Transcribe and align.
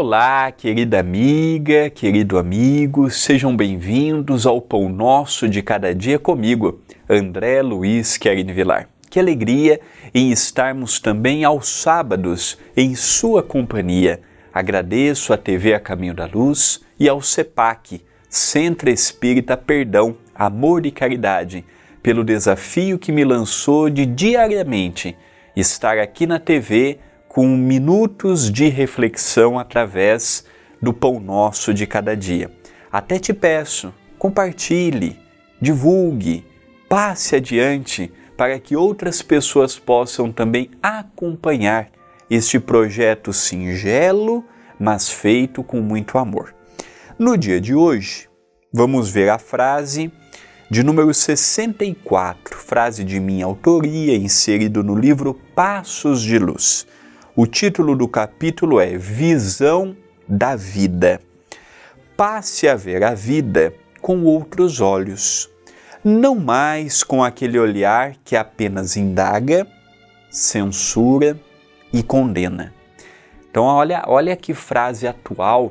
Olá, 0.00 0.52
querida 0.52 1.00
amiga, 1.00 1.90
querido 1.90 2.38
amigo, 2.38 3.10
sejam 3.10 3.56
bem-vindos 3.56 4.46
ao 4.46 4.60
Pão 4.60 4.88
Nosso 4.88 5.48
de 5.48 5.60
Cada 5.60 5.92
Dia 5.92 6.20
comigo, 6.20 6.80
André 7.10 7.62
Luiz 7.62 8.16
Querini 8.16 8.52
Vilar. 8.52 8.88
Que 9.10 9.18
alegria 9.18 9.80
em 10.14 10.30
estarmos 10.30 11.00
também 11.00 11.42
aos 11.42 11.68
sábados 11.68 12.56
em 12.76 12.94
sua 12.94 13.42
companhia. 13.42 14.20
Agradeço 14.54 15.32
à 15.32 15.36
TV 15.36 15.74
A 15.74 15.80
Caminho 15.80 16.14
da 16.14 16.26
Luz 16.26 16.80
e 16.96 17.08
ao 17.08 17.20
CEPAC, 17.20 18.00
Centro 18.30 18.88
Espírita 18.90 19.56
Perdão, 19.56 20.16
Amor 20.32 20.86
e 20.86 20.92
Caridade, 20.92 21.64
pelo 22.00 22.22
desafio 22.22 23.00
que 23.00 23.10
me 23.10 23.24
lançou 23.24 23.90
de 23.90 24.06
diariamente 24.06 25.16
estar 25.56 25.98
aqui 25.98 26.24
na 26.24 26.38
TV 26.38 27.00
com 27.38 27.46
minutos 27.56 28.50
de 28.50 28.68
reflexão 28.68 29.60
através 29.60 30.44
do 30.82 30.92
pão 30.92 31.20
nosso 31.20 31.72
de 31.72 31.86
cada 31.86 32.16
dia. 32.16 32.50
Até 32.90 33.16
te 33.20 33.32
peço, 33.32 33.94
compartilhe, 34.18 35.16
divulgue, 35.60 36.44
passe 36.88 37.36
adiante 37.36 38.12
para 38.36 38.58
que 38.58 38.74
outras 38.74 39.22
pessoas 39.22 39.78
possam 39.78 40.32
também 40.32 40.68
acompanhar 40.82 41.92
este 42.28 42.58
projeto 42.58 43.32
singelo, 43.32 44.44
mas 44.76 45.08
feito 45.08 45.62
com 45.62 45.80
muito 45.80 46.18
amor. 46.18 46.52
No 47.16 47.38
dia 47.38 47.60
de 47.60 47.72
hoje, 47.72 48.28
vamos 48.72 49.12
ver 49.12 49.28
a 49.28 49.38
frase 49.38 50.10
de 50.68 50.82
número 50.82 51.14
64, 51.14 52.58
frase 52.58 53.04
de 53.04 53.20
minha 53.20 53.46
autoria, 53.46 54.16
inserido 54.16 54.82
no 54.82 54.96
livro 54.96 55.34
Passos 55.54 56.20
de 56.20 56.36
Luz. 56.36 56.84
O 57.40 57.46
título 57.46 57.94
do 57.94 58.08
capítulo 58.08 58.80
é 58.80 58.98
Visão 58.98 59.96
da 60.28 60.56
Vida. 60.56 61.20
Passe 62.16 62.66
a 62.66 62.74
ver 62.74 63.04
a 63.04 63.14
vida 63.14 63.72
com 64.02 64.24
outros 64.24 64.80
olhos, 64.80 65.48
não 66.02 66.34
mais 66.34 67.04
com 67.04 67.22
aquele 67.22 67.56
olhar 67.56 68.16
que 68.24 68.34
apenas 68.34 68.96
indaga, 68.96 69.64
censura 70.28 71.38
e 71.92 72.02
condena. 72.02 72.74
Então, 73.48 73.62
olha, 73.62 74.02
olha 74.08 74.34
que 74.34 74.52
frase 74.52 75.06
atual, 75.06 75.70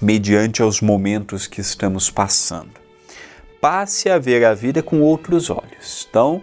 mediante 0.00 0.62
aos 0.62 0.80
momentos 0.80 1.46
que 1.46 1.60
estamos 1.60 2.10
passando. 2.10 2.80
Passe 3.60 4.08
a 4.08 4.18
ver 4.18 4.42
a 4.42 4.54
vida 4.54 4.82
com 4.82 5.02
outros 5.02 5.50
olhos. 5.50 6.06
Então, 6.08 6.40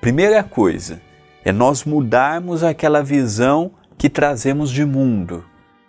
primeira 0.00 0.44
coisa 0.44 1.02
é 1.44 1.50
nós 1.50 1.82
mudarmos 1.82 2.62
aquela 2.62 3.02
visão 3.02 3.79
que 4.00 4.08
trazemos 4.08 4.70
de 4.70 4.82
mundo. 4.82 5.44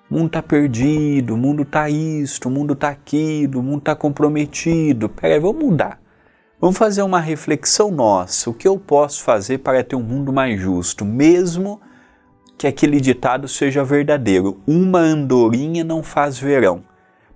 O 0.09 0.15
mundo 0.15 0.27
está 0.27 0.43
perdido, 0.43 1.33
o 1.33 1.37
mundo 1.37 1.61
está 1.61 1.89
isto, 1.89 2.49
o 2.49 2.51
mundo 2.51 2.73
está 2.73 2.89
aquilo, 2.89 3.61
o 3.61 3.63
mundo 3.63 3.77
está 3.77 3.95
comprometido. 3.95 5.07
Peraí, 5.07 5.39
vamos 5.39 5.63
mudar. 5.63 5.97
Vamos 6.59 6.77
fazer 6.77 7.03
uma 7.03 7.21
reflexão 7.21 7.89
nossa. 7.89 8.49
O 8.49 8.53
que 8.53 8.67
eu 8.67 8.77
posso 8.77 9.23
fazer 9.23 9.59
para 9.59 9.81
ter 9.81 9.95
um 9.95 10.03
mundo 10.03 10.33
mais 10.33 10.59
justo, 10.59 11.05
mesmo 11.05 11.79
que 12.57 12.67
aquele 12.67 12.99
ditado 12.99 13.47
seja 13.47 13.81
verdadeiro? 13.81 14.59
Uma 14.67 14.99
andorinha 14.99 15.81
não 15.81 16.03
faz 16.03 16.37
verão. 16.37 16.83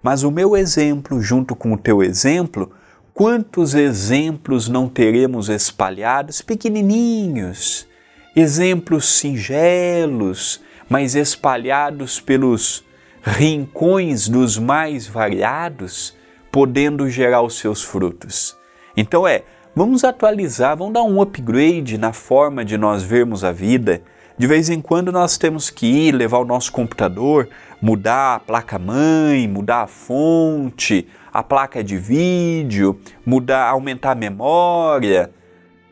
Mas 0.03 0.23
o 0.23 0.29
meu 0.29 0.57
exemplo, 0.57 1.21
junto 1.21 1.55
com 1.55 1.71
o 1.71 1.77
teu 1.77 2.03
exemplo, 2.03 2.69
quantos 3.13 3.73
exemplos 3.73 4.67
não 4.67 4.89
teremos 4.89 5.47
espalhados, 5.47 6.41
pequenininhos, 6.41 7.87
exemplos 8.35 9.05
singelos, 9.05 10.64
mas 10.89 11.15
espalhados 11.15 12.19
pelos 12.19 12.83
rincões 13.23 14.27
dos 14.27 14.57
mais 14.57 15.07
variados, 15.07 16.15
podendo 16.51 17.09
gerar 17.09 17.41
os 17.41 17.57
seus 17.57 17.83
frutos. 17.83 18.55
Então 18.95 19.27
é, 19.27 19.43
vamos 19.75 20.03
atualizar, 20.03 20.77
vamos 20.77 20.93
dar 20.93 21.03
um 21.03 21.21
upgrade 21.21 21.97
na 21.97 22.13
forma 22.13 22.63
de 22.63 22.77
nós 22.77 23.03
vermos 23.03 23.43
a 23.43 23.51
vida. 23.51 24.01
De 24.37 24.47
vez 24.47 24.69
em 24.69 24.81
quando 24.81 25.11
nós 25.11 25.37
temos 25.37 25.69
que 25.69 25.85
ir 25.85 26.11
levar 26.11 26.39
o 26.39 26.45
nosso 26.45 26.71
computador, 26.71 27.49
mudar 27.81 28.35
a 28.35 28.39
placa-mãe, 28.39 29.47
mudar 29.47 29.81
a 29.83 29.87
fonte, 29.87 31.07
a 31.33 31.41
placa 31.41 31.83
de 31.83 31.97
vídeo, 31.97 32.99
mudar, 33.25 33.69
aumentar 33.69 34.11
a 34.11 34.15
memória, 34.15 35.31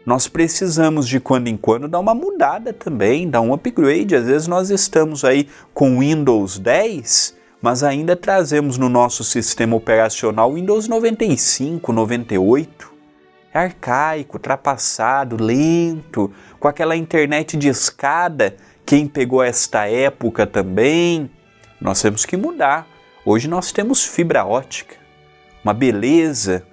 nós 0.06 0.28
precisamos 0.28 1.08
de 1.08 1.20
quando 1.20 1.48
em 1.48 1.56
quando 1.56 1.88
dar 1.88 2.00
uma 2.00 2.14
mudada 2.14 2.74
também, 2.74 3.30
dar 3.30 3.42
um 3.42 3.54
upgrade. 3.54 4.16
Às 4.16 4.26
vezes 4.26 4.48
nós 4.48 4.70
estamos 4.70 5.24
aí 5.24 5.48
com 5.74 6.00
Windows 6.00 6.60
10, 6.60 7.36
mas 7.62 7.84
ainda 7.84 8.16
trazemos 8.16 8.78
no 8.78 8.90
nosso 8.90 9.24
sistema 9.24 9.76
operacional 9.76 10.54
Windows 10.54 10.88
95, 10.88 11.94
98. 11.94 12.92
É 13.54 13.60
arcaico, 13.60 14.38
ultrapassado, 14.38 15.42
lento, 15.42 16.32
com 16.60 16.68
aquela 16.68 16.96
internet 16.96 17.56
de 17.56 17.70
escada. 17.70 18.58
Quem 18.86 19.08
pegou 19.08 19.42
esta 19.42 19.88
época 19.88 20.46
também, 20.46 21.30
nós 21.80 22.02
temos 22.02 22.26
que 22.26 22.36
mudar. 22.36 22.88
Hoje 23.26 23.48
nós 23.48 23.72
temos 23.72 24.04
fibra 24.04 24.44
ótica, 24.44 24.96
uma 25.64 25.74
beleza, 25.74 26.66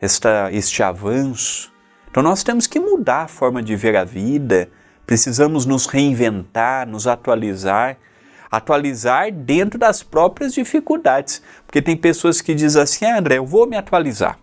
esta, 0.00 0.50
este 0.50 0.82
avanço. 0.82 1.71
Então 2.12 2.22
nós 2.22 2.42
temos 2.42 2.66
que 2.66 2.78
mudar 2.78 3.22
a 3.22 3.26
forma 3.26 3.62
de 3.62 3.74
ver 3.74 3.96
a 3.96 4.04
vida, 4.04 4.68
precisamos 5.06 5.64
nos 5.64 5.86
reinventar, 5.86 6.86
nos 6.86 7.06
atualizar, 7.06 7.96
atualizar 8.50 9.32
dentro 9.32 9.78
das 9.78 10.02
próprias 10.02 10.52
dificuldades. 10.52 11.42
Porque 11.64 11.80
tem 11.80 11.96
pessoas 11.96 12.42
que 12.42 12.54
dizem 12.54 12.82
assim: 12.82 13.06
ah, 13.06 13.18
André, 13.18 13.38
eu 13.38 13.46
vou 13.46 13.66
me 13.66 13.78
atualizar. 13.78 14.38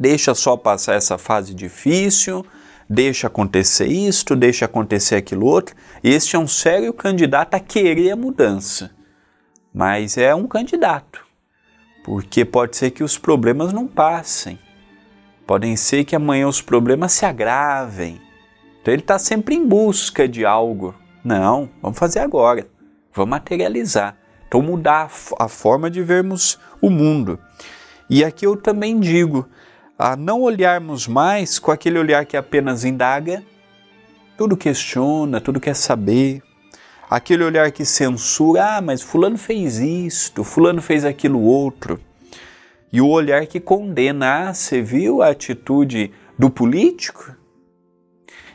Deixa 0.00 0.34
só 0.34 0.56
passar 0.56 0.94
essa 0.94 1.18
fase 1.18 1.52
difícil, 1.52 2.42
deixa 2.88 3.26
acontecer 3.26 3.86
isto, 3.86 4.34
deixa 4.34 4.64
acontecer 4.64 5.16
aquilo 5.16 5.44
outro. 5.44 5.76
Este 6.02 6.36
é 6.36 6.38
um 6.38 6.48
sério 6.48 6.94
candidato 6.94 7.54
a 7.54 7.60
querer 7.60 8.12
a 8.12 8.16
mudança. 8.16 8.92
Mas 9.74 10.16
é 10.16 10.34
um 10.34 10.46
candidato, 10.46 11.22
porque 12.02 12.46
pode 12.46 12.78
ser 12.78 12.92
que 12.92 13.04
os 13.04 13.18
problemas 13.18 13.74
não 13.74 13.86
passem 13.86 14.58
Podem 15.48 15.76
ser 15.76 16.04
que 16.04 16.14
amanhã 16.14 16.46
os 16.46 16.60
problemas 16.60 17.12
se 17.12 17.24
agravem. 17.24 18.20
Então 18.82 18.92
ele 18.92 19.00
está 19.00 19.18
sempre 19.18 19.54
em 19.54 19.66
busca 19.66 20.28
de 20.28 20.44
algo. 20.44 20.94
Não, 21.24 21.70
vamos 21.80 21.98
fazer 21.98 22.18
agora. 22.18 22.68
Vamos 23.14 23.30
materializar. 23.30 24.14
Então 24.46 24.60
mudar 24.60 25.10
a 25.38 25.48
forma 25.48 25.90
de 25.90 26.02
vermos 26.02 26.58
o 26.82 26.90
mundo. 26.90 27.38
E 28.10 28.22
aqui 28.22 28.46
eu 28.46 28.58
também 28.58 29.00
digo, 29.00 29.48
a 29.98 30.16
não 30.16 30.42
olharmos 30.42 31.08
mais 31.08 31.58
com 31.58 31.70
aquele 31.70 31.98
olhar 31.98 32.26
que 32.26 32.36
apenas 32.36 32.84
indaga, 32.84 33.42
tudo 34.36 34.54
questiona, 34.54 35.40
tudo 35.40 35.58
quer 35.58 35.74
saber. 35.74 36.42
Aquele 37.08 37.42
olhar 37.42 37.72
que 37.72 37.86
censura, 37.86 38.76
ah, 38.76 38.80
mas 38.82 39.00
fulano 39.00 39.38
fez 39.38 39.78
isto, 39.78 40.44
fulano 40.44 40.82
fez 40.82 41.06
aquilo 41.06 41.40
outro 41.40 41.98
e 42.92 43.00
o 43.00 43.08
olhar 43.08 43.46
que 43.46 43.60
condena. 43.60 44.48
Ah, 44.48 44.54
você 44.54 44.82
viu 44.82 45.22
a 45.22 45.30
atitude 45.30 46.10
do 46.38 46.50
político? 46.50 47.36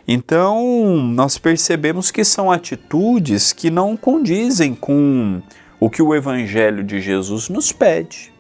Então, 0.08 0.98
nós 0.98 1.38
percebemos 1.38 2.12
que 2.12 2.26
são 2.26 2.52
atitudes 2.52 3.54
que 3.54 3.70
não 3.70 3.96
condizem 3.96 4.76
com 4.76 5.42
o 5.80 5.90
que 5.90 6.02
o 6.02 6.14
Evangelho 6.14 6.84
de 6.84 7.00
Jesus 7.00 7.48
nos 7.48 7.72
pede. 7.72 8.34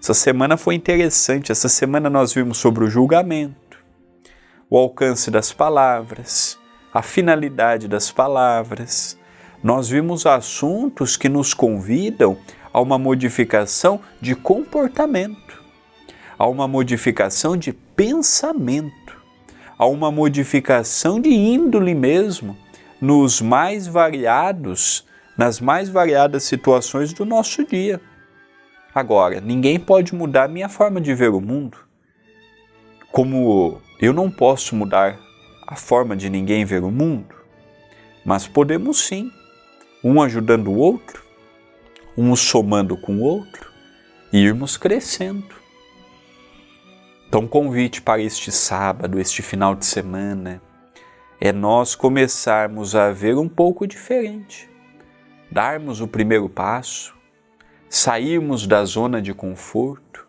Essa 0.00 0.14
semana 0.14 0.56
foi 0.56 0.74
interessante. 0.74 1.50
Essa 1.50 1.68
semana 1.68 2.10
nós 2.10 2.32
vimos 2.32 2.58
sobre 2.58 2.84
o 2.84 2.90
julgamento, 2.90 3.78
o 4.68 4.76
alcance 4.76 5.30
das 5.30 5.52
palavras, 5.52 6.58
a 6.92 7.02
finalidade 7.02 7.88
das 7.88 8.12
palavras. 8.12 9.18
Nós 9.62 9.88
vimos 9.88 10.26
assuntos 10.26 11.16
que 11.16 11.28
nos 11.28 11.54
convidam 11.54 12.36
a 12.74 12.80
uma 12.80 12.98
modificação 12.98 14.00
de 14.20 14.34
comportamento, 14.34 15.62
a 16.36 16.44
uma 16.48 16.66
modificação 16.66 17.56
de 17.56 17.72
pensamento, 17.72 19.16
a 19.78 19.86
uma 19.86 20.10
modificação 20.10 21.20
de 21.20 21.30
índole 21.30 21.94
mesmo, 21.94 22.58
nos 23.00 23.40
mais 23.40 23.86
variados, 23.86 25.06
nas 25.38 25.60
mais 25.60 25.88
variadas 25.88 26.42
situações 26.42 27.12
do 27.12 27.24
nosso 27.24 27.64
dia. 27.64 28.00
Agora, 28.92 29.40
ninguém 29.40 29.78
pode 29.78 30.12
mudar 30.12 30.44
a 30.44 30.48
minha 30.48 30.68
forma 30.68 31.00
de 31.00 31.14
ver 31.14 31.30
o 31.30 31.40
mundo. 31.40 31.78
Como 33.12 33.80
eu 34.00 34.12
não 34.12 34.28
posso 34.28 34.74
mudar 34.74 35.16
a 35.64 35.76
forma 35.76 36.16
de 36.16 36.28
ninguém 36.28 36.64
ver 36.64 36.82
o 36.82 36.90
mundo, 36.90 37.36
mas 38.24 38.48
podemos 38.48 39.06
sim, 39.06 39.30
um 40.02 40.20
ajudando 40.20 40.72
o 40.72 40.76
outro, 40.76 41.23
um 42.16 42.34
somando 42.36 42.96
com 42.96 43.16
o 43.16 43.22
outro 43.22 43.72
e 44.32 44.38
irmos 44.38 44.76
crescendo. 44.76 45.54
Então, 47.28 47.46
convite 47.46 48.00
para 48.00 48.22
este 48.22 48.52
sábado, 48.52 49.18
este 49.18 49.42
final 49.42 49.74
de 49.74 49.84
semana, 49.84 50.62
é 51.40 51.52
nós 51.52 51.94
começarmos 51.94 52.94
a 52.94 53.10
ver 53.10 53.36
um 53.36 53.48
pouco 53.48 53.86
diferente. 53.86 54.70
darmos 55.50 56.00
o 56.00 56.08
primeiro 56.08 56.48
passo, 56.48 57.14
sairmos 57.88 58.66
da 58.66 58.84
zona 58.84 59.22
de 59.22 59.32
conforto 59.32 60.26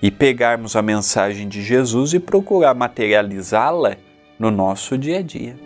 e 0.00 0.10
pegarmos 0.10 0.76
a 0.76 0.82
mensagem 0.82 1.48
de 1.48 1.62
Jesus 1.62 2.14
e 2.14 2.20
procurar 2.20 2.74
materializá-la 2.74 3.96
no 4.38 4.50
nosso 4.50 4.96
dia 4.96 5.18
a 5.18 5.22
dia. 5.22 5.56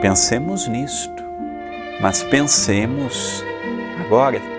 Pensemos 0.00 0.68
nisto, 0.68 1.22
mas 2.00 2.22
pensemos 2.22 3.42
agora 4.08 4.57